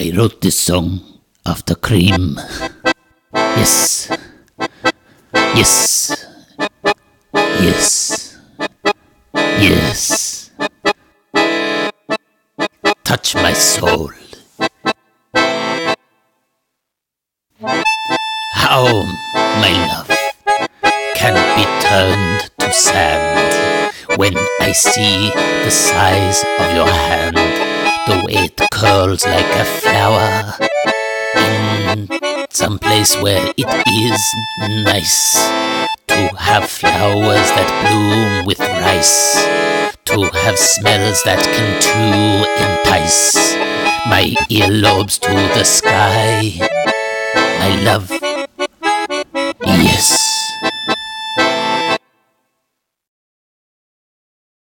I 0.00 0.12
wrote 0.16 0.40
this 0.42 0.56
song 0.56 1.00
after 1.44 1.74
cream. 1.74 2.38
Yes. 3.34 4.08
Yes. 5.34 6.24
Yes. 7.34 8.38
Yes. 9.34 10.52
Touch 13.02 13.34
my 13.34 13.52
soul. 13.52 14.12
How, 18.54 18.86
my 19.34 19.72
love, 19.90 20.10
can 21.16 21.34
be 21.58 21.64
turned 21.82 22.50
to 22.58 22.72
sand 22.72 23.92
when 24.16 24.36
I 24.60 24.70
see 24.70 25.30
the 25.64 25.70
size 25.72 26.44
of 26.60 26.72
your 26.76 26.86
hand, 26.86 27.36
the 28.08 28.24
way 28.24 28.32
it 28.48 28.60
curls 28.72 29.26
like 29.26 29.46
a 29.54 29.64
flower 29.64 30.54
in 31.36 32.08
some 32.48 32.78
place 32.78 33.14
where 33.20 33.52
it 33.56 33.68
is 33.86 34.22
nice 34.84 35.34
to 36.06 36.28
have 36.38 36.64
flowers 36.70 37.48
that 37.52 37.68
bloom 37.84 38.46
with 38.46 38.60
rice, 38.60 39.44
to 40.06 40.24
have 40.40 40.58
smells 40.58 41.22
that 41.24 41.42
can 41.44 41.70
too 41.84 42.48
entice 42.64 43.54
my 44.08 44.34
earlobes 44.48 45.20
to 45.20 45.32
the 45.58 45.64
sky. 45.64 46.52
My 47.60 47.82
love, 47.84 48.10
yes. 49.60 50.27